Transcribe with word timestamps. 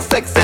sexy. 0.00 0.37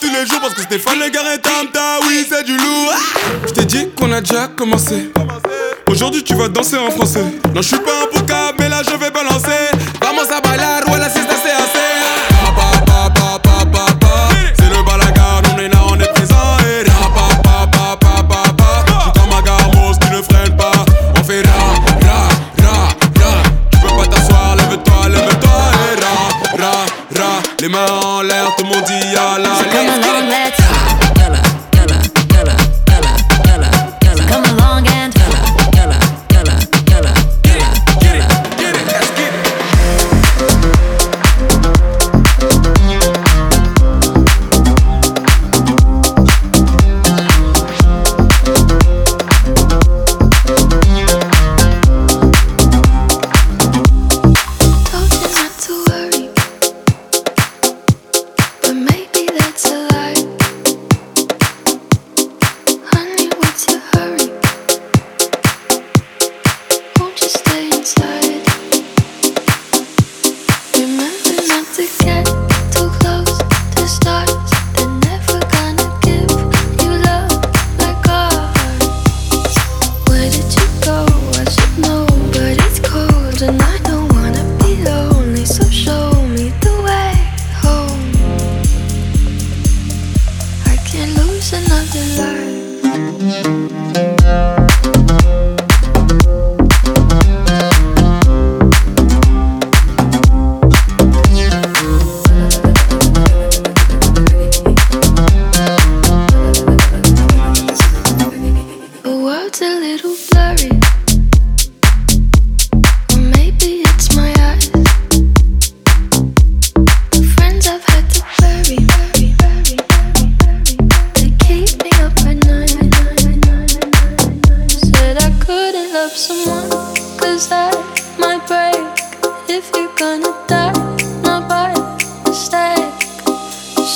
tous 0.00 0.10
les 0.10 0.26
jours 0.26 0.40
parce 0.40 0.54
que 0.54 0.62
Stéphane 0.62 0.98
le 0.98 1.08
gars 1.10 1.34
est 1.34 1.38
tam 1.38 1.66
oui 2.06 2.26
c'est 2.28 2.44
du 2.44 2.56
lourd. 2.56 2.92
Ah. 2.92 3.30
Je 3.46 3.52
t'ai 3.52 3.64
dit 3.64 3.88
qu'on 3.96 4.12
a 4.12 4.20
déjà 4.20 4.48
commencé. 4.48 5.10
Aujourd'hui 5.86 6.22
tu 6.22 6.34
vas 6.34 6.48
danser 6.48 6.76
en 6.76 6.90
français. 6.90 7.24
Non 7.54 7.62
je 7.62 7.68
suis 7.68 7.78
pas 7.78 8.02
un 8.04 8.18
pouca 8.18 8.52
mais 8.58 8.68
là 8.68 8.82
je 8.84 8.96
vais 8.96 9.10
balancer. 9.10 9.57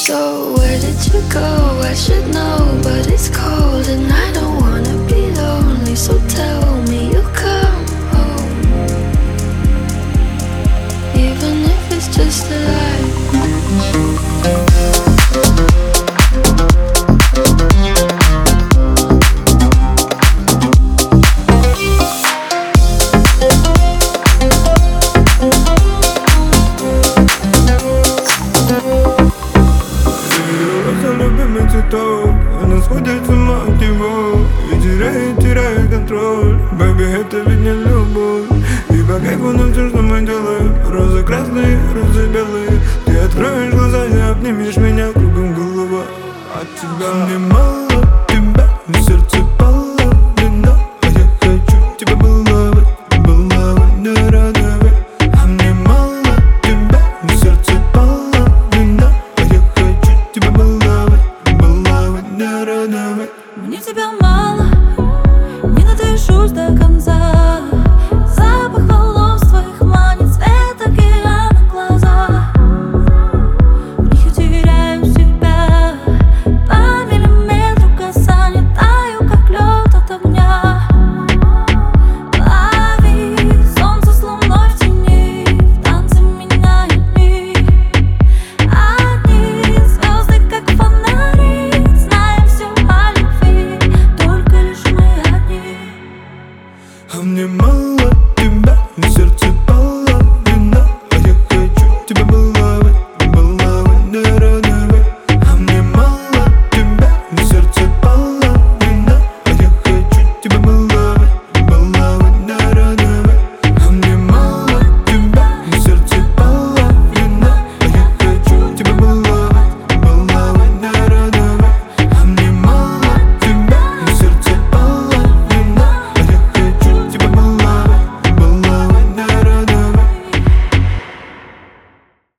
So 0.02 0.52
where 0.54 0.80
did 0.80 1.14
you 1.14 1.22
go? 1.32 1.80
I 1.80 1.94
should 1.94 2.26
know, 2.34 2.80
but 2.82 3.06
it's 3.06 3.28
cold 3.28 3.86
and 3.86 4.12
I 4.12 4.32
don't 4.32 4.61
теряет 33.12 33.26
сама 33.26 33.62
от 33.62 33.80
него 33.80 34.46
И 34.72 34.80
теряет, 34.80 35.38
теряет 35.38 35.90
контроль. 35.90 36.58
Бэби, 36.72 37.04
это 37.20 37.38
ведь 37.38 37.60
не 37.60 37.72
любовь. 37.72 38.46
И 38.90 39.02
по 39.02 39.18
кайфу 39.18 39.52
на 39.52 39.72
все, 39.72 39.88
что 39.88 39.98
мы 39.98 40.20
делаем. 40.22 40.74
Розы 40.88 41.22
красные, 41.22 41.78
розы 41.94 42.26
белые. 42.28 42.70
Ты 43.06 43.18
откроешь 43.18 43.74
глаза 43.74 44.06
и 44.06 44.20
обнимешь 44.20 44.76
меня 44.76 45.12
кругом 45.12 45.54
голова. 45.54 46.04
От 46.54 46.68
тебя 46.80 47.26
мне 47.26 47.38
мало, 47.38 47.88
тебя 48.28 48.68
в 48.86 49.02
сердце. 49.02 49.31